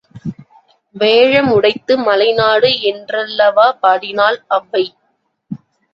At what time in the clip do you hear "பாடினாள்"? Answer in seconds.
3.81-4.39